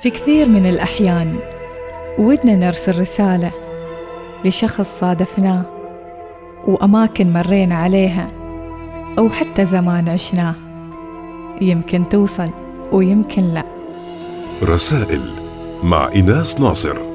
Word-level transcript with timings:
في 0.00 0.10
كثير 0.10 0.48
من 0.48 0.66
الأحيان 0.66 1.36
ودنا 2.18 2.56
نرسل 2.56 3.00
رسالة 3.00 3.50
لشخص 4.44 4.98
صادفناه 4.98 5.62
وأماكن 6.66 7.32
مرينا 7.32 7.74
عليها 7.74 8.28
أو 9.18 9.28
حتى 9.28 9.64
زمان 9.64 10.08
عشناه. 10.08 10.54
يمكن 11.60 12.08
توصل 12.08 12.50
ويمكن 12.92 13.42
لا. 13.42 13.64
رسائل 14.62 15.32
مع 15.82 16.10
إناس 16.16 16.60
ناصر. 16.60 17.07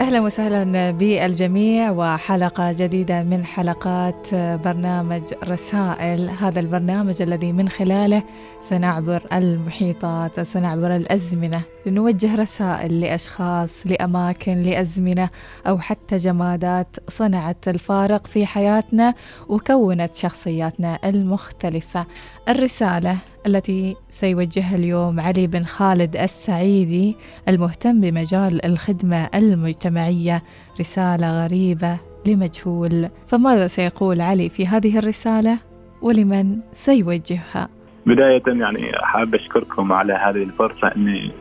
أهلا 0.00 0.20
وسهلا 0.20 0.90
بالجميع 0.90 1.90
وحلقة 1.90 2.72
جديدة 2.72 3.22
من 3.22 3.44
حلقات 3.44 4.34
برنامج 4.34 5.22
رسائل. 5.44 6.30
هذا 6.30 6.60
البرنامج 6.60 7.22
الذي 7.22 7.52
من 7.52 7.68
خلاله 7.68 8.22
سنعبر 8.62 9.22
المحيطات 9.32 10.38
وسنعبر 10.38 10.96
الأزمنة. 10.96 11.62
لنوجه 11.86 12.36
رسائل 12.36 13.00
لأشخاص 13.00 13.70
لأماكن 13.86 14.62
لأزمنة 14.62 15.30
أو 15.66 15.78
حتى 15.78 16.16
جمادات 16.16 16.96
صنعت 17.08 17.68
الفارق 17.68 18.26
في 18.26 18.46
حياتنا 18.46 19.14
وكونت 19.48 20.14
شخصياتنا 20.14 20.98
المختلفة. 21.04 22.06
الرسالة 22.48 23.16
التي 23.46 23.96
سيوجهها 24.08 24.76
اليوم 24.76 25.20
علي 25.20 25.46
بن 25.46 25.64
خالد 25.64 26.16
السعيدي 26.16 27.16
المهتم 27.48 28.00
بمجال 28.00 28.66
الخدمة 28.66 29.28
المجتمعية 29.34 30.42
رسالة 30.80 31.44
غريبة 31.44 31.98
لمجهول. 32.26 33.08
فماذا 33.26 33.66
سيقول 33.66 34.20
علي 34.20 34.48
في 34.48 34.66
هذه 34.66 34.98
الرسالة؟ 34.98 35.58
ولمن 36.02 36.58
سيوجهها؟ 36.72 37.68
بداية 38.06 38.42
يعني 38.46 38.92
حاب 39.02 39.34
أشكركم 39.34 39.92
على 39.92 40.12
هذه 40.12 40.42
الفرصة 40.42 40.88
أني 40.96 41.32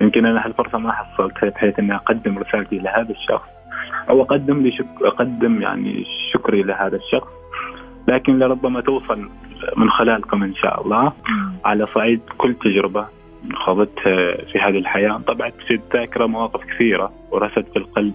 يمكن 0.00 0.26
أنا 0.26 0.46
هالفرصة 0.46 0.78
ما 0.78 0.92
حصلتها 0.92 1.48
بحيث 1.48 1.78
أني 1.78 1.94
أقدم 1.94 2.38
رسالتي 2.38 2.78
لهذا 2.78 3.10
الشخص 3.10 3.48
أو 4.08 4.22
أقدم 4.22 4.62
لي 4.62 4.72
شك... 4.72 4.86
أقدم 5.02 5.62
يعني 5.62 6.04
شكري 6.32 6.62
لهذا 6.62 6.96
الشخص. 6.96 7.28
لكن 8.08 8.38
لربما 8.38 8.80
توصل 8.80 9.28
من 9.76 9.90
خلالكم 9.90 10.42
إن 10.42 10.54
شاء 10.54 10.82
الله. 10.82 11.12
على 11.64 11.86
صعيد 11.94 12.20
كل 12.38 12.54
تجربة 12.54 13.06
خضتها 13.54 14.36
في 14.52 14.58
هذه 14.58 14.78
الحياة. 14.78 15.20
طبعت 15.26 15.54
في 15.66 15.74
الذاكره 15.74 16.26
مواقف 16.26 16.64
كثيرة 16.64 17.12
ورست 17.30 17.66
في 17.72 17.76
القلب 17.76 18.14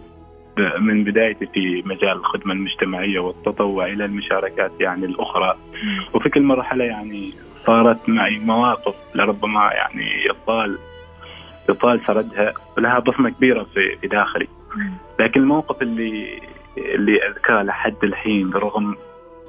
من 0.80 1.04
بدايتي 1.04 1.46
في 1.46 1.84
مجال 1.86 2.12
الخدمة 2.12 2.54
المجتمعية 2.54 3.20
والتطوع 3.20 3.86
إلى 3.86 4.06
المشاركات 4.06 4.72
يعني 4.80 5.06
الأخرى. 5.06 5.56
وفي 6.14 6.30
كل 6.30 6.42
مرحلة 6.42 6.86
يعني 6.86 7.34
صارت 7.66 8.10
معي 8.10 8.40
مواقف 8.40 8.96
لربما 9.16 9.72
يعني 9.74 10.26
يطال 10.30 10.78
يطال 11.70 12.02
سردها 12.08 12.54
لها 12.78 13.00
بصمة 13.00 13.30
كبيرة 13.30 13.64
في 13.64 13.96
في 14.02 14.08
داخلي. 14.08 14.48
لكن 15.20 15.42
الموقف 15.42 15.82
اللي 15.82 16.40
اللي 16.78 17.28
اذكره 17.28 17.62
لحد 17.62 17.96
الحين 18.04 18.52
رغم 18.54 18.96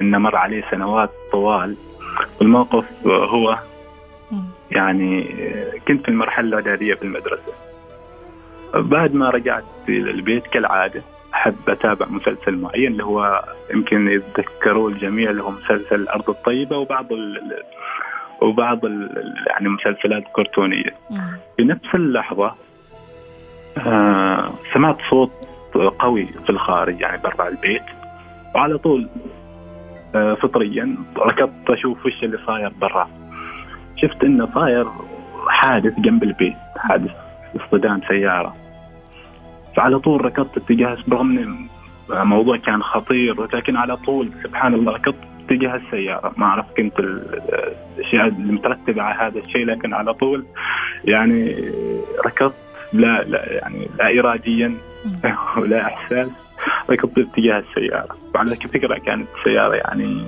انه 0.02 0.19
مر 0.19 0.36
عليه 0.36 0.64
سنوات 0.70 1.11
طوال. 1.33 1.77
الموقف 2.42 2.84
هو 3.06 3.58
يعني 4.70 5.25
كنت 5.89 6.02
في 6.02 6.08
المرحلة 6.08 6.48
الإعدادية 6.48 6.94
في 6.94 7.02
المدرسة. 7.02 7.52
بعد 8.74 9.14
ما 9.14 9.30
رجعت 9.30 9.64
إلى 9.89 10.11
البيت 10.11 10.47
كالعادة 10.47 11.02
أحب 11.34 11.56
أتابع 11.69 12.06
مسلسل 12.06 12.56
معين 12.56 12.92
اللي 12.92 13.05
هو 13.05 13.44
يمكن 13.74 14.08
يتذكروه 14.08 14.89
الجميع 14.89 15.30
اللي 15.30 15.42
هو 15.42 15.50
مسلسل 15.50 15.94
الأرض 15.97 16.30
الطيبة 16.30 16.77
وبعض 16.77 17.12
ال 17.12 17.62
وبعض 18.42 18.84
ال 18.84 19.34
يعني 19.47 19.69
مسلسلات 19.69 20.24
كرتونية. 20.33 20.94
في 21.56 21.64
نفس 21.64 21.94
اللحظة 21.94 22.55
آه 23.79 24.52
سمعت 24.74 24.96
صوت 25.11 25.30
قوي 25.98 26.27
في 26.27 26.51
الخارج 26.51 27.01
يعني 27.01 27.23
برا 27.23 27.48
البيت. 27.48 27.83
وعلى 28.55 28.79
طول 28.79 29.08
فطريا. 30.43 30.97
ركضت 31.19 31.71
أشوف 31.71 32.07
وش 32.07 32.25
اللي 32.25 32.39
صاير 32.47 32.73
برا. 32.81 33.09
شفت 33.97 34.25
إنه 34.25 34.49
صاير 34.55 34.87
حادث 35.49 36.01
جنب 36.01 36.23
البيت 36.23 36.57
حادث 36.77 37.11
اصطدام 37.57 38.01
سيارة. 38.09 38.55
فعلى 39.77 39.99
طول 39.99 40.25
ركضت 40.25 40.57
اتجاه 40.57 40.99
برغم 41.07 41.39
إن 41.39 41.67
الموضوع 42.23 42.57
كان 42.57 42.83
خطير 42.83 43.57
لكن 43.57 43.77
على 43.77 43.97
طول 43.97 44.31
سبحان 44.45 44.75
الله 44.75 44.93
ركضت 44.93 45.17
اتجاه 45.45 45.77
السيارة. 45.77 46.33
ما 46.37 46.47
أعرف 46.47 46.67
كنت 46.77 46.98
الأشياء 46.98 48.27
المترتبه 48.29 49.03
على 49.03 49.15
هذا 49.19 49.39
الشيء 49.39 49.65
لكن 49.67 49.95
على 49.95 50.15
طول 50.15 50.45
يعني 51.05 51.71
ركضت 52.27 52.55
لا 52.93 53.23
لا 53.23 53.53
يعني 53.53 53.89
لا 53.98 54.21
اراديا 54.21 54.75
ولا 55.59 55.87
إحساس. 55.87 56.29
ركضت 56.91 57.19
اتجاه 57.19 57.58
السيارة. 57.58 58.17
وعلى 58.35 58.57
فكرة 58.57 58.98
كانت 58.98 59.29
السيارة 59.39 59.74
يعني 59.74 60.27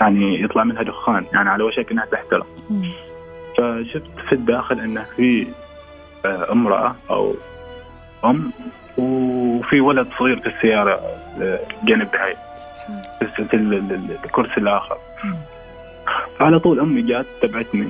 يعني 0.00 0.42
يطلع 0.42 0.64
منها 0.64 0.82
دخان 0.82 1.24
يعني 1.32 1.50
على 1.50 1.64
وشك 1.64 1.90
إنها 1.92 2.04
تحترق. 2.04 2.46
فشفت 3.58 4.18
في 4.28 4.32
الداخل 4.32 4.80
إنه 4.80 5.04
في 5.16 5.46
آه، 6.24 6.52
امرأة 6.52 6.96
أو 7.10 7.34
أم 8.24 8.52
وفي 8.98 9.80
ولد 9.80 10.08
صغير 10.18 10.40
في 10.40 10.46
السيارة 10.46 11.00
آه، 11.40 11.60
جنب 11.84 12.08
هاي 12.14 12.36
في 13.20 13.54
الكرسي 14.24 14.56
الآخر. 14.60 14.96
على 16.40 16.58
طول 16.58 16.80
أمي 16.80 17.02
جات 17.02 17.26
تبعتني 17.42 17.88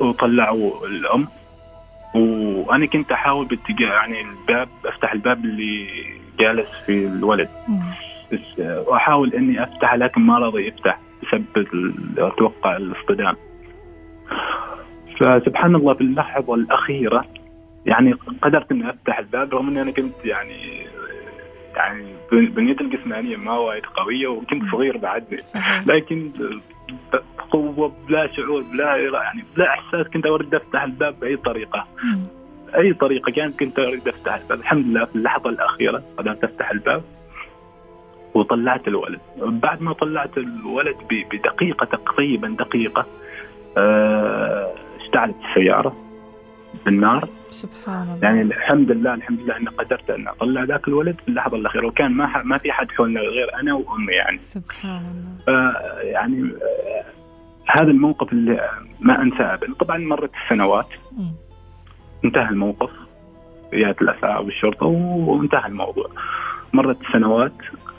وطلعوا 0.00 0.86
الأم. 0.86 1.28
وأنا 2.14 2.86
كنت 2.86 3.12
أحاول 3.12 3.46
باتجاه 3.46 3.88
يعني 3.88 4.20
الباب 4.20 4.68
أفتح 4.84 5.12
الباب 5.12 5.44
اللي 5.44 5.86
جالس 6.38 6.68
في 6.86 7.06
الولد. 7.06 7.48
بس 8.32 8.58
واحاول 8.86 9.34
إني 9.34 9.62
أفتح 9.62 9.94
لكن 9.94 10.20
ما 10.20 10.38
رضي 10.38 10.66
يفتح 10.66 10.98
بسبب 11.22 11.44
أتوقع 12.18 12.76
الاصطدام. 12.76 13.36
فسبحان 15.20 15.74
الله 15.74 15.94
في 15.94 16.00
اللحظة 16.00 16.54
الأخيرة 16.54 17.24
يعني 17.86 18.12
قدرت 18.42 18.72
إني 18.72 18.90
أفتح 18.90 19.18
الباب 19.18 19.54
رغم 19.54 19.68
إني 19.68 19.82
أنا 19.82 19.90
كنت 19.90 20.24
يعني 20.24 20.86
يعني 21.76 22.04
بنيتي 22.32 22.84
الجسمانية 22.84 23.36
ما 23.36 23.58
وايد 23.58 23.86
قوية 23.86 24.26
وكنت 24.28 24.62
صغير 24.72 24.96
بعدني. 24.96 25.40
لكن 25.86 26.30
قوه 27.50 27.92
بلا 28.08 28.32
شعور 28.32 28.62
بلا 28.62 28.96
يعني 28.96 29.44
بلا 29.56 29.68
إحساس 29.68 30.06
كنت 30.06 30.26
أريد 30.26 30.54
أفتح 30.54 30.82
الباب 30.82 31.20
بأي 31.20 31.36
طريقة. 31.36 31.86
أي 32.76 32.92
طريقة 32.92 33.32
كانت 33.32 33.60
كنت 33.60 33.78
أريد 33.78 34.08
أفتح 34.08 34.34
الباب. 34.34 34.58
الحمد 34.58 34.86
لله 34.86 35.04
في 35.04 35.16
اللحظة 35.16 35.50
الأخيرة 35.50 36.02
قدرت 36.18 36.44
أفتح 36.44 36.70
الباب 36.70 37.02
وطلعت 38.34 38.88
الولد. 38.88 39.20
بعد 39.36 39.82
ما 39.82 39.92
طلعت 39.92 40.38
الولد 40.38 40.96
بدقيقة 41.10 41.84
تقريبا 41.84 42.48
دقيقة 42.48 43.06
آه، 43.76 44.74
اشتعلت 45.00 45.34
السيارة. 45.48 45.96
بالنار. 46.84 47.28
سبحان 47.50 48.02
الله. 48.02 48.18
يعني 48.22 48.42
الحمد 48.42 48.90
لله 48.90 49.14
الحمد 49.14 49.40
لله 49.40 49.56
إني 49.56 49.66
قدرت 49.66 50.10
أن 50.10 50.28
أطلع 50.28 50.64
ذاك 50.64 50.88
الولد. 50.88 51.16
في 51.20 51.28
اللحظه 51.28 51.56
الاخيره 51.56 51.86
وكان 51.86 52.12
ما 52.12 52.42
ما 52.44 52.58
في 52.58 52.72
حد 52.72 52.90
حولنا 52.90 53.20
غير 53.20 53.60
أنا 53.60 53.74
وأمي 53.74 54.12
يعني. 54.12 54.38
سبحان 54.42 55.02
الله. 55.48 55.72
يعني 56.02 56.42
آه، 56.42 57.04
هذا 57.66 57.90
الموقف 57.90 58.32
اللي 58.32 58.68
ما 59.00 59.22
أنساه 59.22 59.54
ابدا. 59.54 59.74
طبعا 59.74 59.98
مرت 59.98 60.30
السنوات. 60.44 60.88
انتهى 62.24 62.48
الموقف. 62.48 62.90
جاءت 63.72 64.02
الاسعاف 64.02 64.44
والشرطة 64.44 64.86
وانتهى 64.86 65.66
الموضوع. 65.66 66.10
مرت 66.72 67.00
السنوات 67.00 67.52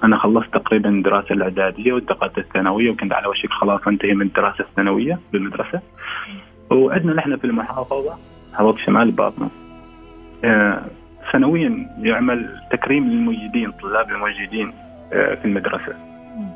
أنا 0.04 0.18
خلصت 0.18 0.54
تقريبا 0.54 1.02
دراسة 1.06 1.34
الإعدادية 1.34 1.94
وانتقلت 1.94 2.38
الثانوية 2.38 2.92
وكنت 2.92 3.14
على 3.14 3.28
وشك 3.28 3.50
خلاص 3.50 3.88
أنتهي 3.88 4.14
من 4.14 4.26
الدراسة 4.26 4.64
الثانوية 4.64 5.20
بالمدرسة. 5.34 5.82
وعندنا 6.70 7.14
نحن 7.14 7.38
في 7.38 7.46
المحافظة. 7.48 8.18
محافظه 8.54 8.78
شمال 8.78 9.02
الباطنة. 9.02 9.50
آه، 10.46 10.86
سنويا 11.32 11.88
يعمل 12.02 12.60
تكريم 12.72 13.10
للمجيدين 13.10 13.70
الطلاب 13.70 14.10
المجيدين 14.10 14.74
آه، 15.14 15.36
في 15.36 15.46
المدرسة. 15.46 15.96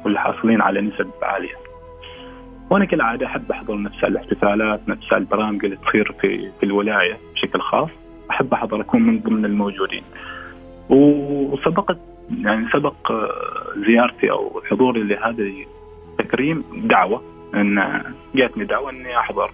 واللي 0.03 0.19
حاصلين 0.19 0.61
على 0.61 0.81
نسب 0.81 1.11
عالية. 1.23 1.55
وأنا 2.69 2.85
كالعاده 2.85 3.25
أحب 3.25 3.51
أحضر 3.51 3.81
نفس 3.81 4.03
الاحتفالات 4.03 4.79
نفس 4.87 5.13
البرامج 5.13 5.65
اللي 5.65 5.77
تصير 5.77 6.11
في 6.21 6.51
في 6.59 6.65
الولاية 6.65 7.17
بشكل 7.33 7.59
خاص. 7.59 7.89
أحب 8.31 8.53
أحضر 8.53 8.81
أكون 8.81 9.01
من 9.01 9.19
ضمن 9.19 9.45
الموجودين. 9.45 10.03
وسبقت 10.89 11.97
يعني 12.41 12.67
سبق 12.73 13.11
آه، 13.11 13.31
زيارتي 13.87 14.31
أو 14.31 14.61
حضوري 14.69 15.03
لهذا 15.03 15.43
التكريم 16.19 16.63
دعوة 16.75 17.21
إن 17.55 18.01
جاتني 18.35 18.65
دعوة 18.65 18.89
إني 18.89 19.17
أحضر. 19.17 19.51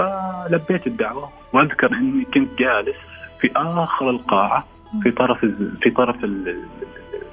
فلبيت 0.00 0.86
الدعوة 0.86 1.30
وأذكر 1.52 1.92
إني 1.92 2.24
كنت 2.24 2.58
جالس 2.58 2.96
في 3.40 3.50
آخر 3.56 4.10
القاعة 4.10 4.66
في 5.02 5.10
طرف 5.10 5.38
في 5.82 5.90
طرف 5.90 6.16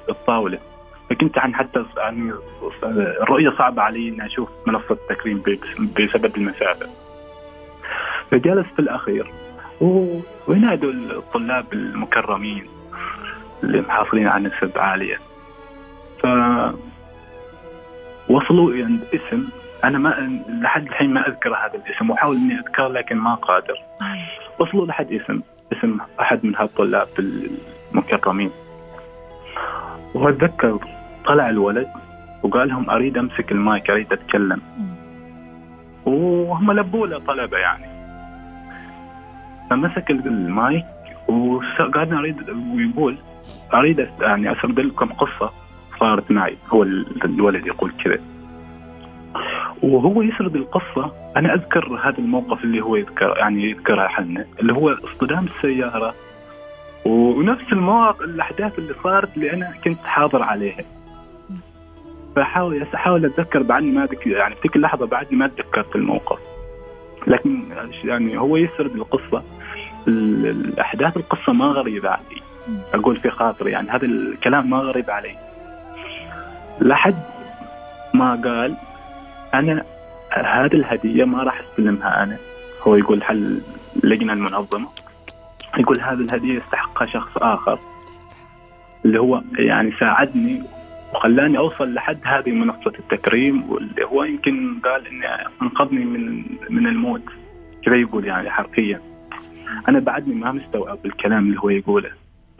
الطاولة. 0.08 0.58
فكنت 1.10 1.38
عن 1.38 1.54
حتى 1.54 1.84
يعني 1.96 2.32
الرؤيه 3.22 3.50
صعبة 3.58 3.82
علي 3.82 4.08
إني 4.08 4.26
أشوف 4.26 4.48
منصة 4.66 4.90
التكريم 4.90 5.42
بسبب 5.78 6.36
المسافة. 6.36 6.86
فجلست 8.30 8.68
في 8.76 8.78
الأخير. 8.78 9.26
وينادوا 10.48 10.92
الطلاب 10.92 11.64
المكرمين 11.72 12.64
اللي 13.64 13.80
محافظين 13.80 14.26
على 14.26 14.48
نسب 14.48 14.78
عالية 14.78 15.16
ف 16.22 16.26
وصلوا 18.30 18.74
عند 18.74 19.00
اسم 19.14 19.48
أنا 19.84 19.98
ما 19.98 20.40
لحد 20.48 20.86
الحين 20.86 21.12
ما 21.14 21.28
أذكر 21.28 21.54
هذا 21.54 21.74
الاسم 21.74 22.10
وأحاول 22.10 22.36
إني 22.36 22.54
أذكره 22.58 22.88
لكن 22.88 23.16
ما 23.16 23.34
قادر. 23.34 23.74
وصلوا 24.58 24.86
لحد 24.86 25.12
اسم 25.12 25.40
اسم 25.72 25.98
أحد 26.20 26.44
من 26.46 26.56
هالطلاب 26.56 27.08
المكرمين 27.94 28.50
وأتذكر 30.14 30.78
طلع 31.26 31.50
الولد 31.50 31.88
وقال 32.42 32.68
لهم 32.68 32.90
أريد 32.90 33.18
أمسك 33.18 33.52
المايك 33.52 33.90
أريد 33.90 34.12
أتكلم. 34.12 34.60
وهم 36.06 36.72
لبوا 36.72 37.06
له 37.06 37.18
طلبة 37.18 37.58
يعني. 37.58 37.84
فمسك 39.70 40.10
المايك 40.10 40.84
وقعدنا 41.28 42.18
أريد 42.18 42.50
ويقول 42.50 43.16
أريد 43.74 44.06
أس- 44.08 44.22
يعني 44.22 44.52
أسرد 44.52 44.80
لكم 44.80 45.06
قصة 45.12 45.50
صارت 46.00 46.30
معي. 46.32 46.56
هو 46.68 46.82
ال- 46.82 47.24
الولد 47.24 47.66
يقول 47.66 47.92
كذا. 48.04 48.18
وهو 49.82 50.22
يسرد 50.22 50.56
القصة. 50.56 51.12
أنا 51.36 51.54
أذكر 51.54 52.00
هذا 52.04 52.18
الموقف 52.18 52.64
اللي 52.64 52.80
هو 52.80 52.96
يذكر 52.96 53.34
يعني 53.38 53.70
يذكرها 53.70 54.08
حنا 54.08 54.46
اللي 54.60 54.72
هو 54.72 54.90
اصطدام 54.90 55.46
السيارة. 55.56 56.14
ونفس 57.04 57.72
المواقف 57.72 58.20
الأحداث 58.20 58.78
اللي 58.78 58.94
صارت 59.04 59.36
اللي 59.36 59.52
أنا 59.52 59.72
كنت 59.84 59.98
حاضر 60.04 60.42
عليها. 60.42 60.84
فحاول 62.36 62.82
احاول 62.94 63.24
أتذكر 63.24 63.62
بعدني 63.62 63.90
ما 63.90 64.06
ذك 64.06 64.26
يعني 64.26 64.54
في 64.54 64.60
تلك 64.62 64.76
اللحظه 64.76 65.06
بعدني 65.06 65.38
ما 65.38 65.46
تذكرت 65.48 65.96
الموقف. 65.96 66.38
لكن 67.26 67.62
يعني 68.04 68.38
هو 68.38 68.56
يسرد 68.56 68.94
القصة. 68.94 69.42
ال- 70.08 70.46
الأحداث 70.46 71.16
القصة 71.16 71.52
ما 71.52 71.64
غريبة 71.66 72.08
علي. 72.08 72.40
أقول 72.94 73.16
في 73.16 73.30
خاطري 73.30 73.70
يعني 73.70 73.90
هذا 73.90 74.06
الكلام 74.06 74.70
ما 74.70 74.76
غريب 74.78 75.10
علي. 75.10 75.34
لحد 76.80 77.22
ما 78.14 78.30
قال 78.44 78.76
أنا 79.54 79.84
هذه 80.32 80.74
الهدية 80.74 81.24
ما 81.24 81.42
راح 81.42 81.60
أستلمها 81.60 82.22
أنا. 82.22 82.36
هو 82.82 82.96
يقول 82.96 83.22
حل 83.22 83.60
اللجنه 84.04 84.32
المنظمة؟ 84.32 84.88
يقول 85.78 86.00
هذه 86.00 86.20
الهدية 86.20 86.58
يستحقها 86.58 87.06
شخص 87.06 87.36
آخر. 87.36 87.78
اللي 89.04 89.20
هو 89.20 89.42
يعني 89.58 89.92
ساعدني 90.00 90.62
وخلاني 91.14 91.58
أوصل 91.58 91.94
لحد 91.94 92.18
هذه 92.24 92.50
منصة 92.50 92.92
التكريم 92.98 93.70
واللي 93.70 94.04
هو 94.04 94.24
يمكن 94.24 94.80
قال 94.84 95.06
إني 95.06 95.26
أنقذني 95.62 96.04
من 96.04 96.44
من 96.70 96.86
الموت. 96.86 97.22
كذا 97.84 97.96
يقول 97.96 98.24
يعني 98.24 98.50
حرفيا. 98.50 99.00
أنا 99.88 99.98
بعدني 100.00 100.34
ما 100.34 100.52
مستوعب 100.52 100.98
الكلام 101.04 101.46
اللي 101.46 101.60
هو 101.60 101.70
يقوله. 101.70 102.10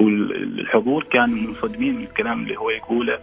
والحضور 0.01 1.05
كانوا 1.05 1.37
منصدمين 1.37 1.95
من 1.95 2.03
الكلام 2.03 2.43
اللي 2.43 2.57
هو 2.57 2.71
يقوله. 2.71 3.19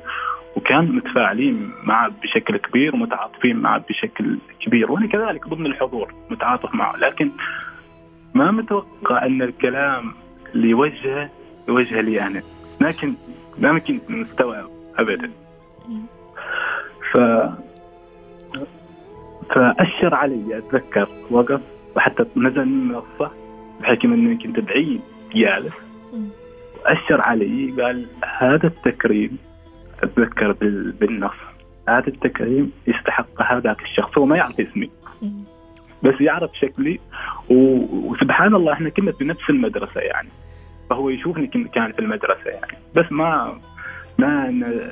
وكان 0.56 0.96
متفاعلين 0.96 1.72
معه 1.84 2.12
بشكل 2.24 2.58
كبير 2.58 2.96
ومتعاطفين 2.96 3.56
معه 3.56 3.86
بشكل 3.90 4.38
كبير 4.60 4.92
وأنا 4.92 5.08
كذلك 5.08 5.48
ضمن 5.48 5.66
الحضور 5.66 6.14
متعاطف 6.30 6.76
معه. 6.76 6.98
لكن 6.98 7.32
ما 8.34 8.52
متوقع 8.52 9.26
أن 9.26 9.42
الكلام 9.42 10.14
اللي 10.56 10.70
يوجهه 10.70 11.30
يوجهه 11.68 12.02
لي 12.02 12.22
أنا. 12.28 12.42
لكن 12.82 13.14
ما 13.58 13.80
كنت 13.80 14.10
مستوعب 14.10 14.70
ابدا. 14.98 15.32
ف 17.12 17.18
فأشر 19.56 20.16
علي 20.16 20.58
أتذكر 20.58 21.08
وقف 21.32 21.62
وحتى 21.96 22.26
نزل 22.36 22.66
من 22.66 22.82
المنصه 22.82 23.32
بحكم 23.82 24.14
أني 24.14 24.38
كنت 24.38 24.60
بعيد 24.60 25.02
جالس. 25.34 25.74
مم. 26.14 26.28
أشر 26.86 27.22
علي 27.22 27.72
قال 27.82 28.06
هذا 28.38 28.68
التكريم 28.68 29.38
أتذكر 30.04 30.52
بال- 30.52 30.92
بالنص. 30.92 31.32
هذا 31.90 32.08
التكريم 32.08 32.72
يستحق 32.88 33.42
هذاك 33.42 33.82
الشخص 33.82 34.18
هو 34.18 34.26
ما 34.26 34.38
يعرف 34.38 34.60
اسمي. 34.60 34.90
بس 36.04 36.22
يعرف 36.22 36.52
شكلي 36.62 37.00
وسبحان 37.50 38.56
الله 38.56 38.74
إحنا 38.74 38.90
كنا 38.90 39.12
في 39.12 39.24
نفس 39.26 39.50
المدرسة 39.50 40.02
يعني. 40.02 40.30
فهو 40.90 41.10
يشوفني 41.10 41.48
كان 41.48 41.92
في 41.92 42.00
المدرسة 42.00 42.50
يعني. 42.50 42.78
بس 42.96 43.06
ما 43.12 43.60
ما 44.18 44.50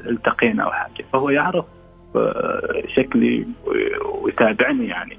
التقينا 0.09 0.63
أو 0.63 0.71
حاجة. 0.71 1.05
فهو 1.13 1.29
يعرف 1.29 1.65
آه، 2.15 2.83
شكلي 2.95 3.47
ويتابعني 4.21 4.87
يعني. 4.87 5.17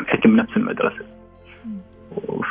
بحكم 0.00 0.36
نفس 0.36 0.56
المدرسة. 0.56 1.04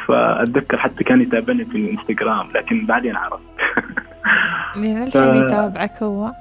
فأتذكر 0.07 0.77
حتى 0.77 1.03
كان 1.03 1.21
يتابعني 1.21 1.65
في 1.65 1.77
الإنستغرام 1.77 2.51
لكن 2.51 2.85
بعدين 2.85 3.15
عرفت. 3.15 3.43
لين 4.75 5.03
الحين 5.03 5.35
يتابعك 5.35 6.03
هو؟ 6.03 6.31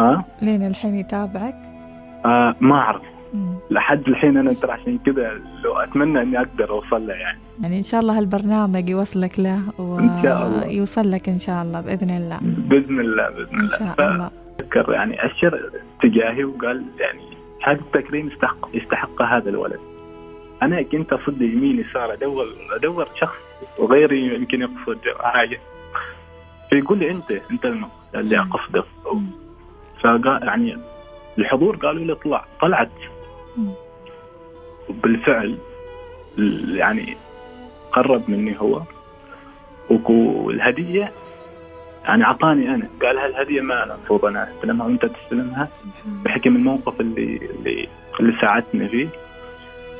ها؟ 0.00 0.24
لين 0.42 0.66
الحين 0.66 0.94
يتابعك؟ 0.94 1.54
آه 2.24 2.54
ما 2.60 2.74
أعرف. 2.74 3.02
لحد 3.70 4.08
الحين 4.08 4.36
أنا 4.36 4.52
ترى 4.52 4.72
عشان 4.72 4.98
كذا 4.98 5.30
لو 5.64 5.76
أتمنى 5.76 6.22
إني 6.22 6.38
أقدر 6.38 6.70
أوصل 6.70 7.06
له 7.06 7.14
يعني. 7.14 7.38
يعني 7.62 7.76
إن 7.76 7.82
شاء 7.82 8.00
الله 8.00 8.18
هالبرنامج 8.18 8.88
يوصلك 8.88 9.40
له 9.40 9.58
إن 9.78 10.20
شاء 10.22 10.46
الله. 10.46 10.66
ويوصل 10.66 11.10
لك 11.10 11.28
إن 11.28 11.38
شاء 11.38 11.62
الله 11.62 11.80
بإذن 11.80 12.10
الله. 12.10 12.38
بإذن 12.42 13.00
الله 13.00 13.28
بإذن 13.30 13.58
الله. 13.58 13.68
شاء 13.78 14.12
الله. 14.12 14.30
فذكر 14.58 14.92
يعني 14.92 15.26
أشر 15.26 15.70
تجاهي 16.02 16.44
وقال 16.44 16.84
يعني 17.00 17.22
هذا 17.62 17.80
التكريم 17.80 18.28
يستحق 18.28 18.68
يستحق 18.74 19.22
هذا 19.22 19.50
الولد. 19.50 19.80
أنا 20.62 20.82
كنت 20.82 21.12
اصد 21.12 21.42
يمين 21.42 21.80
يسار 21.80 22.12
ادور 22.12 22.46
أدور 22.76 23.08
شخص 23.20 23.36
وغيري 23.78 24.34
يمكن 24.34 24.60
يقصد 24.60 24.98
حاجة. 25.20 25.58
فيقول 26.70 26.98
لي 26.98 27.10
أنت 27.10 27.30
أنت 27.50 27.64
اللي. 28.14 28.38
اقصده. 28.38 28.84
فقال 30.00 30.42
يعني 30.42 30.78
الحضور 31.38 31.76
قالوا 31.76 32.04
لي 32.04 32.12
اطلع 32.12 32.44
طلعت 32.60 32.90
مم. 33.56 33.70
بالفعل 35.02 35.58
ال- 36.38 36.76
يعني 36.76 37.16
قرب 37.92 38.22
مني 38.30 38.60
هو 38.60 38.82
والهدية 40.08 41.12
يعني 42.04 42.24
أعطاني 42.24 42.74
أنا 42.74 42.88
قال 43.02 43.18
هالهدية 43.18 43.60
ما 43.60 43.84
المفروض 43.84 44.24
أنا 44.24 44.48
أستلمها 44.56 44.86
وأنت 44.86 45.06
تستلمها. 45.06 45.68
بحكم 46.24 46.56
الموقف 46.56 47.00
اللي 47.00 47.36
اللي 47.58 47.88
اللي 48.20 48.40
ساعدتني 48.40 48.88
فيه 48.88 49.08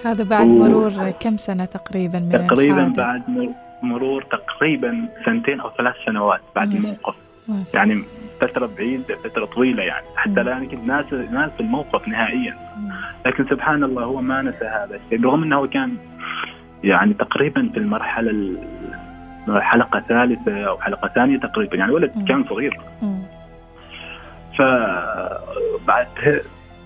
هذا 0.05 0.25
بعد 0.25 0.47
و- 0.47 0.65
مرور 0.65 1.11
كم 1.11 1.37
سنة 1.37 1.65
تقريبا 1.65 2.19
من 2.19 2.47
تقريبا 2.47 2.77
الحادث؟ 2.87 2.97
بعد 2.97 3.31
مر- 3.31 3.53
مرور 3.83 4.23
تقريبا 4.23 5.09
سنتين 5.25 5.61
أو 5.61 5.71
ثلاث 5.79 5.95
سنوات 6.07 6.41
بعد 6.57 6.75
الموقف. 6.75 7.15
يعني 7.75 8.03
فترة 8.41 8.67
بعيدة 8.79 9.17
فترة 9.17 9.45
طويلة 9.45 9.83
يعني. 9.83 10.07
حتى. 10.17 10.31
لا 10.43 10.57
أنا 10.57 10.65
كنت 10.67 10.85
ناس 10.87 11.13
ناس 11.13 11.51
الموقف 11.61 12.09
نهائيا. 12.09 12.57
لكن 13.27 13.45
سبحان 13.45 13.85
الله 13.85 14.05
هو 14.05 14.21
ما 14.21 14.43
نسى 14.43 14.65
هذا 14.65 14.97
الشيء. 15.05 15.25
رغم 15.25 15.43
إنه 15.43 15.57
هو 15.57 15.69
كان 15.69 15.97
يعني 16.85 17.15
تقريبا 17.15 17.71
في 17.73 17.79
المرحلة 17.79 18.31
ال- 18.31 18.59
حلقة 19.49 20.01
ثالثة 20.01 20.65
أو 20.65 20.79
حلقة 20.81 21.09
ثانية 21.09 21.39
تقريبا. 21.39 21.77
يعني 21.77 21.93
ولد. 21.93 22.25
كان 22.29 22.45
صغير. 22.45 22.79
فبعد 24.59 26.07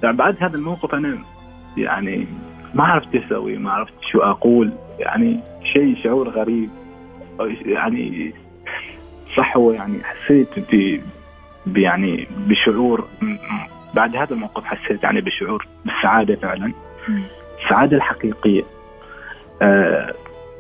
بعد 0.02 0.37
هذا 0.40 0.56
الموقف 0.56 0.94
أنا 0.94 1.18
يعني 1.76 2.26
ما 2.75 2.84
عرفت 2.84 3.14
إيش 3.14 3.25
أسوي 3.25 3.58
ما 3.58 3.72
عرفت 3.72 3.92
شو 4.11 4.18
أقول. 4.18 4.72
يعني 4.99 5.40
شيء 5.72 5.96
شعور 6.04 6.28
غريب. 6.28 6.70
أو 6.70 6.81
يعني 7.46 8.34
صح 9.37 9.56
هو 9.56 9.72
يعني 9.72 9.99
حسيت 10.04 10.49
ب 11.66 11.76
يعني 11.76 12.28
بشعور 12.37 13.08
بعد 13.94 14.16
هذا 14.16 14.34
الموقف 14.34 14.64
حسيت 14.64 15.02
يعني 15.02 15.20
بشعور 15.20 15.66
بالسعادة 15.84 16.34
فعلا. 16.37 16.72
السعادة 17.64 17.96
الحقيقية. 17.96 18.62
آه 19.62 20.14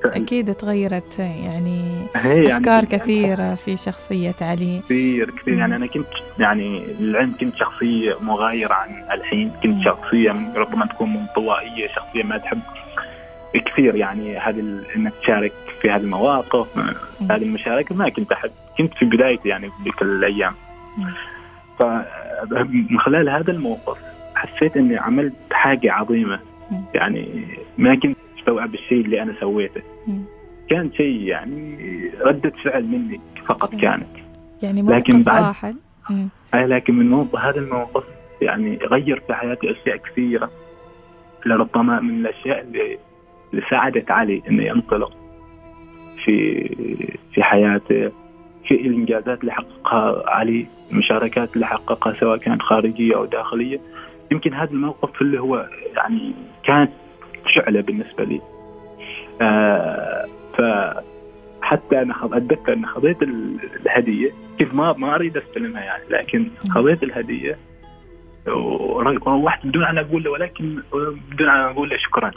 أكيد 0.04 0.54
تغيرت 0.54 1.18
يعني 1.18 2.06
يعني 2.14 2.56
أفكار 2.56 2.84
كثيرة 2.84 3.54
في 3.54 3.76
شخصية 3.76 4.34
علي. 4.40 4.80
كثير 4.84 5.30
كثير. 5.30 5.54
يعني 5.54 5.76
أنا 5.76 5.86
كنت 5.86 6.06
يعني 6.38 6.84
للعلم 7.00 7.34
كنت 7.40 7.56
شخصية 7.56 8.14
مغايرة 8.20 8.74
عن 8.74 9.04
الحين. 9.18 9.52
كنت. 9.62 9.84
شخصية 9.84 10.34
ربما 10.56 10.86
تكون 10.86 11.12
منطوائيه 11.12 11.88
شخصية 11.88 12.22
ما 12.22 12.38
تحب 12.38 12.58
كثير 13.60 13.94
يعني 13.94 14.38
هذه 14.38 14.80
إنك 14.96 15.12
تشارك 15.22 15.52
في 15.80 15.90
هذه 15.90 16.00
المواقف. 16.00 16.78
هذه 17.30 17.42
المشاركه 17.42 17.94
ما 17.94 18.08
كنت 18.08 18.32
أحب 18.32 18.50
كنت 18.78 18.94
في 18.94 19.04
بدايتي 19.04 19.48
يعني 19.48 19.70
بتلك 19.80 20.02
الأيام 20.02 20.52
مم. 20.98 21.04
فمن 21.78 22.98
خلال 22.98 23.28
هذا 23.28 23.50
الموقف 23.52 23.98
حسيت 24.34 24.76
إني 24.76 24.96
عملت 24.98 25.34
حاجة 25.52 25.92
عظيمة. 25.92 26.38
يعني 26.94 27.44
ما 27.78 27.94
كنت 27.94 28.16
استوعب 28.38 28.74
الشيء 28.74 29.00
اللي 29.04 29.22
أنا 29.22 29.34
سويته. 29.40 29.82
كان 30.70 30.92
شيء 30.92 31.20
يعني 31.22 31.76
ردة 32.20 32.52
فعل 32.64 32.84
مني 32.84 33.20
فقط. 33.48 33.74
كانت 33.74 34.06
يعني 34.62 34.82
لكن 34.82 35.12
موقف 35.14 35.26
بعد- 35.26 35.42
واحد. 35.42 35.76
أي 36.54 36.66
لكن 36.66 36.94
من 36.94 37.10
موقف 37.10 37.36
هذا 37.36 37.58
الموقف 37.60 38.04
يعني 38.42 38.76
غير 38.76 39.22
في 39.26 39.34
حياتي 39.34 39.70
أشياء 39.70 39.96
كثيرة 39.96 40.50
لربما 41.46 42.00
من 42.00 42.26
الأشياء 42.26 42.60
اللي 42.60 42.98
اللي 43.52 43.62
ساعدت 43.70 44.10
علي 44.10 44.42
إنه 44.48 44.62
ينطلق 44.62 45.12
في 46.24 46.68
في 47.34 47.42
حياته 47.42 48.12
في 48.68 48.74
الانجازات 48.74 49.40
اللي 49.40 49.52
حققها 49.52 50.30
علي 50.30 50.66
المشاركات 50.90 51.54
اللي 51.54 51.66
حققها 51.66 52.14
سواء 52.20 52.36
كانت 52.36 52.62
خارجية 52.62 53.16
أو 53.16 53.24
داخلية. 53.24 53.80
يمكن 54.30 54.54
هذا 54.54 54.70
الموقف 54.70 55.22
اللي 55.22 55.40
هو 55.40 55.68
يعني 55.96 56.32
كانت 56.64 56.90
شعلة 57.46 57.80
بالنسبة 57.80 58.24
لي. 58.24 58.40
آه 59.42 60.26
فحتى 60.54 62.02
أنا 62.02 62.14
أتذكر 62.22 62.72
أن 62.72 62.86
خذيت 62.86 63.22
الهدية. 63.22 64.30
كيف 64.58 64.74
ما 64.74 64.92
ما 64.92 65.14
أريد 65.14 65.36
أستلمها 65.36 65.82
يعني 65.82 66.02
لكن 66.10 66.46
خذيت 66.74 67.02
الهدية 67.02 67.58
وروحت 68.46 69.66
بدون 69.66 69.84
أن 69.84 69.98
أقول 69.98 70.22
له 70.22 70.30
ولكن 70.30 70.82
بدون 71.32 71.48
أن 71.48 71.60
أقول 71.60 71.88
له 71.88 71.96
شكرا. 71.96 72.30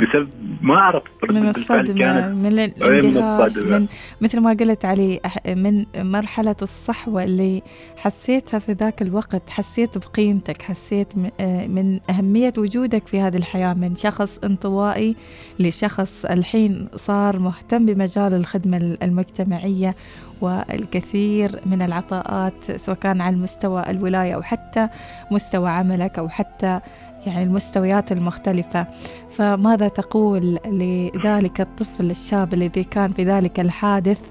بسبب 0.00 0.28
ما 0.62 0.74
أعرف 0.74 1.02
من 1.30 1.48
الصدمة 1.48 2.28
من 2.28 2.46
الاندهاش 2.46 3.58
من 3.58 3.86
مثل 4.20 4.40
ما 4.40 4.50
قلت 4.50 4.84
علي 4.84 5.20
من 5.46 5.84
مرحلة 5.96 6.56
الصحوة 6.62 7.24
اللي 7.24 7.62
حسيتها 7.96 8.58
في 8.58 8.72
ذاك 8.72 9.02
الوقت 9.02 9.50
حسيت 9.50 9.98
بقيمتك 9.98 10.62
حسيت 10.62 11.12
آه، 11.40 11.66
من 11.66 12.00
أهمية 12.10 12.52
وجودك 12.58 13.06
في 13.06 13.20
هذه 13.20 13.36
الحياة 13.36 13.74
من 13.74 13.96
شخص 13.96 14.38
انطوائي 14.44 15.16
لشخص 15.58 16.24
الحين 16.24 16.88
صار 16.96 17.38
مهتم 17.38 17.86
بمجال 17.86 18.34
الخدمة 18.34 18.96
المجتمعية 19.02 19.94
والكثير 20.40 21.50
من 21.66 21.82
العطاءات 21.82 22.76
سواء 22.76 22.96
كان 22.96 23.20
على 23.20 23.36
مستوى 23.36 23.90
الولاية 23.90 24.34
أو 24.34 24.42
حتى 24.42 24.88
مستوى 25.30 25.68
عملك 25.68 26.18
أو 26.18 26.28
حتى 26.28 26.80
يعني 27.26 27.42
المستويات 27.42 28.12
المختلفة. 28.12 28.86
فماذا 29.30 29.88
تقول 29.88 30.58
لذلك 30.66 31.60
الطفل 31.60 32.10
الشاب 32.10 32.54
الذي 32.54 32.84
كان 32.84 33.12
في 33.12 33.24
ذلك 33.24 33.60
الحادث؟ 33.60 34.28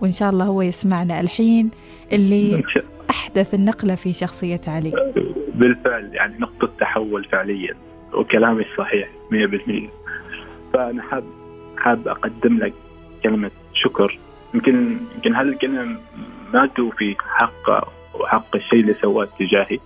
وإن 0.00 0.12
شاء 0.12 0.30
الله 0.30 0.44
هو 0.44 0.62
يسمعنا 0.62 1.20
الحين 1.20 1.70
اللي 2.12 2.62
أحدث 3.10 3.54
النقلة 3.54 3.94
في 3.94 4.12
شخصية 4.12 4.60
علي. 4.66 5.12
بالفعل 5.54 6.10
يعني 6.12 6.38
نقطة 6.38 6.70
تحول 6.80 7.24
فعليا 7.24 7.74
وكلامي 8.14 8.64
صحيح 8.78 9.08
100% 9.30 9.90
فأنا 10.72 11.02
حاب 11.02 11.24
حاب 11.76 12.08
أقدم 12.08 12.58
لك 12.58 12.72
كلمة 13.22 13.50
شكر. 13.74 14.18
يمكن 14.54 14.96
يمكن 15.14 15.34
هذه 15.34 15.48
الكلمة 15.48 15.96
ما 16.54 16.66
توفي 16.66 17.16
حق 17.18 17.88
وحق 18.20 18.56
الشيء 18.56 18.80
اللي 18.80 18.94
سواه 19.02 19.28
تجاهي؟ 19.38 19.78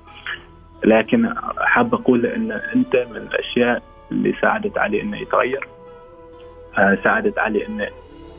لكن 0.84 1.34
حاب 1.58 1.94
أقول 1.94 2.26
إن 2.26 2.52
أنت 2.52 2.96
من 2.96 3.16
الأشياء 3.16 3.82
اللي 4.12 4.34
ساعدت 4.40 4.78
علي 4.78 5.02
إنه 5.02 5.20
يتغير. 5.20 5.68
آه، 6.78 6.98
ساعدت 7.04 7.38
علي 7.38 7.66
إنه 7.66 7.88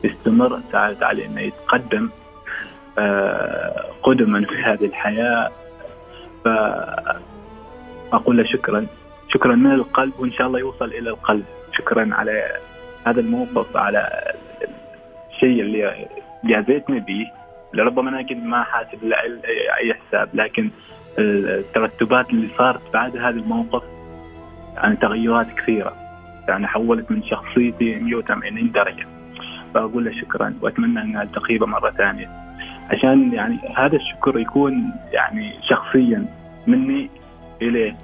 يستمر 0.04 0.60
ساعدت 0.72 1.02
علي 1.02 1.26
إنه 1.26 1.40
يتقدم 1.40 2.10
آه، 2.98 3.84
قدما 4.02 4.44
في 4.44 4.56
هذه 4.56 4.84
الحياة. 4.84 5.50
فاقول 6.44 8.36
له 8.36 8.44
شكرا. 8.44 8.86
شكرا 9.28 9.54
من 9.54 9.72
القلب 9.72 10.12
وإن 10.18 10.32
شاء 10.32 10.46
الله 10.46 10.58
يوصل 10.58 10.84
إلى 10.84 11.10
القلب. 11.10 11.44
شكرا 11.78 12.08
على 12.12 12.52
هذا 13.06 13.20
الموقف 13.20 13.76
على 13.76 14.32
الشيء 15.30 15.60
اللي 15.60 16.08
جازيتني 16.44 17.00
به. 17.00 17.26
لربما 17.74 18.10
أنا 18.10 18.22
كنت 18.22 18.44
ما 18.44 18.62
حاسب 18.62 19.04
أي 19.78 19.94
حساب 19.94 20.28
لكن 20.34 20.70
الترتبات 21.18 22.30
اللي 22.30 22.48
صارت 22.58 22.92
بعد 22.92 23.16
هذا 23.16 23.28
الموقف 23.28 23.82
يعني 24.76 24.96
تغيرات 24.96 25.46
كثيرة. 25.46 25.92
يعني 26.48 26.66
حولت 26.66 27.10
من 27.10 27.22
شخصيتي 27.22 27.94
180 27.94 28.72
درجه 28.72 29.06
فأقول 29.74 30.04
له 30.04 30.12
شكرا 30.20 30.54
وأتمنى 30.62 31.00
ان 31.00 31.20
التقي 31.20 31.58
مرة 31.58 31.90
ثانية. 31.90 32.30
عشان 32.90 33.32
يعني 33.32 33.58
هذا 33.76 33.96
الشكر 33.96 34.38
يكون 34.38 34.92
يعني 35.12 35.52
شخصيا 35.68 36.26
مني 36.66 37.10
إليه. 37.62 37.96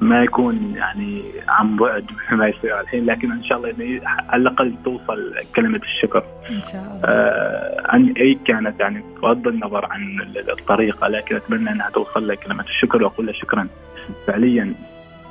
ما 0.00 0.22
يكون 0.22 0.74
يعني 0.76 1.22
عن 1.48 1.76
بعد 1.76 2.04
ما 2.32 2.48
يصير 2.48 2.80
الحين 2.80 3.06
لكن 3.06 3.32
إن 3.32 3.44
شاء 3.44 3.58
الله 3.58 4.00
على 4.06 4.42
الأقل 4.42 4.74
توصل 4.84 5.34
كلمة 5.56 5.80
الشكر. 5.82 6.24
إن 6.50 6.62
شاء 6.62 6.82
الله. 6.82 7.00
آه 7.04 7.82
عن 7.84 8.14
أي 8.16 8.38
كانت 8.46 8.80
يعني 8.80 9.04
بغض 9.22 9.48
النظر 9.48 9.84
عن 9.84 10.20
الطريقة 10.48 11.08
لكن 11.08 11.36
أتمنى 11.36 11.70
إنها 11.70 11.90
توصل 11.90 12.28
لك 12.28 12.38
كلمة 12.38 12.64
الشكر 12.64 13.02
وأقول 13.02 13.26
له 13.26 13.32
شكرا 13.32 13.68
فعليا. 14.26 14.74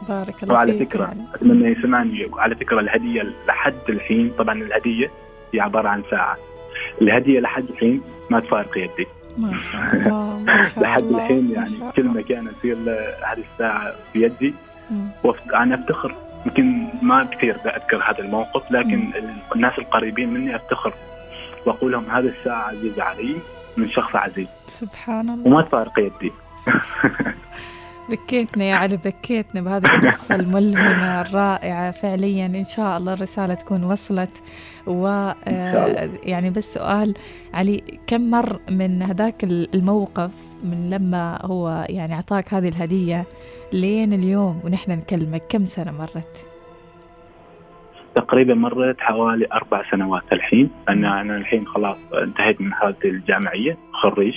بارك 0.09 0.43
الله 0.43 0.53
وعلى 0.53 0.85
فكرة 0.85 1.03
يعني. 1.03 1.21
أتمنى 1.35 1.71
يسمعني 1.71 2.29
على 2.37 2.55
فكرة 2.55 2.79
الهدية 2.79 3.23
لحد 3.47 3.89
الحين 3.89 4.31
طبعا 4.37 4.61
الهدية 4.61 5.11
هي 5.53 5.59
عبارة 5.59 5.87
عن 5.89 6.03
ساعة. 6.11 6.37
الهدية 7.01 7.39
لحد 7.39 7.65
الحين 7.69 8.01
ما 8.29 8.39
تفارق 8.39 8.77
يدي. 8.77 9.07
ما 9.37 9.57
شاء 9.57 9.95
الله 9.95 10.39
ما 10.39 10.61
شاء 10.69 10.83
لحد 10.83 11.03
الحين 11.03 11.51
يعني 11.51 11.91
كل 11.95 12.07
مكان 12.07 12.47
يصير 12.47 12.75
هذه 13.25 13.43
الساعة 13.53 13.93
بيدي. 14.13 14.53
أنا 15.55 15.75
أفتخر 15.75 16.15
يمكن 16.45 16.87
ما 17.01 17.23
كثير 17.23 17.55
اذكر 17.55 18.03
هذا 18.11 18.19
الموقف 18.19 18.71
لكن. 18.71 19.09
الناس 19.55 19.79
القريبين 19.79 20.33
مني 20.33 20.55
أفتخر. 20.55 20.93
وأقول 21.65 21.91
لهم 21.91 22.05
هذه 22.09 22.27
الساعة 22.39 22.63
عزيزة 22.67 23.03
علي 23.03 23.35
من 23.77 23.89
شخص 23.89 24.15
عزيز. 24.15 24.47
سبحان 24.67 25.29
الله. 25.29 25.47
وما 25.47 25.61
تفارق 25.61 25.99
يدي. 25.99 26.31
بكيتنا 28.09 28.63
يا 28.63 28.75
علي 28.75 28.97
بكيتنا 28.97 29.61
بهذه 29.61 29.85
القصة 29.85 30.35
الملهمة 30.41 31.21
الرائعة. 31.21 31.91
فعليا 31.91 32.45
إن 32.45 32.63
شاء 32.63 32.97
الله 32.97 33.13
الرسالة 33.13 33.53
تكون 33.53 33.83
وصلت. 33.83 34.43
و 34.87 35.07
آه، 35.47 36.09
يعني 36.23 36.49
بس 36.49 36.73
سؤال 36.73 37.13
علي 37.53 37.83
كم 38.07 38.29
مر 38.29 38.59
من 38.69 39.01
هذاك 39.01 39.43
الموقف 39.43 40.31
من 40.63 40.89
لما 40.89 41.39
هو 41.45 41.85
يعني 41.89 42.13
أعطاك 42.13 42.53
هذه 42.53 42.69
الهدية 42.69 43.25
لين 43.73 44.13
اليوم 44.13 44.61
ونحن 44.63 44.91
نكلمك؟ 44.91 45.43
كم 45.49 45.65
سنة 45.65 45.91
مرت؟ 45.91 46.45
تقريبا 48.15 48.53
مرت 48.53 48.99
حوالي 48.99 49.47
أربع 49.53 49.91
سنوات 49.91 50.23
الحين. 50.31 50.69
أنا 50.89 51.21
أنا 51.21 51.37
الحين 51.37 51.67
خلاص 51.67 51.97
انتهيت 52.13 52.61
من 52.61 52.73
حالتي 52.73 53.09
الجامعية 53.09 53.77
خريج. 53.91 54.35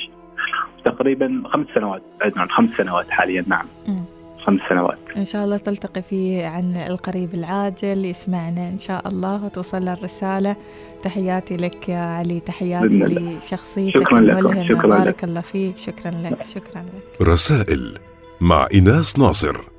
تقريبا 0.84 1.42
خمس 1.52 1.66
سنوات. 1.74 2.02
عندنا 2.22 2.46
خمس 2.50 2.70
سنوات 2.78 3.10
حاليا 3.10 3.44
نعم. 3.46 3.66
م. 3.88 4.04
خمس 4.38 4.60
سنوات. 4.68 4.98
إن 5.16 5.24
شاء 5.24 5.44
الله 5.44 5.56
تلتقي 5.56 6.02
فيه 6.02 6.46
عن 6.46 6.76
القريب 6.76 7.34
العاجل 7.34 8.04
يسمعنا 8.04 8.68
إن 8.68 8.78
شاء 8.78 9.08
الله 9.08 9.44
وتوصل 9.44 9.84
له 9.84 9.92
الرسالة. 9.92 10.56
تحياتي 11.02 11.56
لك 11.56 11.88
يا 11.88 11.98
علي 11.98 12.40
تحياتي 12.40 12.98
لشخصيتك 12.98 14.12
الملهمة. 14.12 14.82
بارك 14.82 15.24
الله 15.24 15.40
فيك. 15.40 15.78
شكرا 15.78 16.10
لك 16.10 16.44
شكرا 16.44 16.82
لك. 16.82 17.28
رسائل 17.28 17.98
مع 18.40 18.66
إناس 18.74 19.18
ناصر. 19.18 19.77